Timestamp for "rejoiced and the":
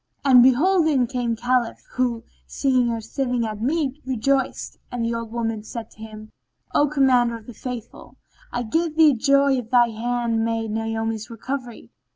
4.03-5.13